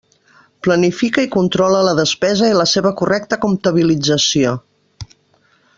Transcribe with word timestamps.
Planifica 0.67 1.25
i 1.25 1.29
controla 1.35 1.83
la 1.89 1.93
despesa 1.99 2.49
i 2.53 2.57
la 2.61 2.67
seva 2.73 2.93
correcta 3.03 3.39
comptabilització. 3.45 4.57